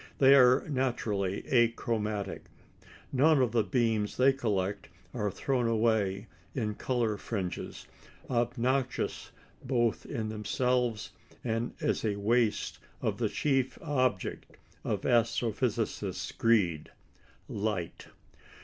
[0.17, 2.45] They are naturally achromatic.
[3.13, 7.85] None of the beams they collect are thrown away in colour fringes,
[8.27, 9.29] obnoxious
[9.63, 11.11] both in themselves
[11.43, 14.47] and as a waste of the chief object
[14.83, 16.89] of astrophysicists' greed
[17.47, 18.07] light.